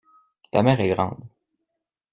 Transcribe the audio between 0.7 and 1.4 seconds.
est grande.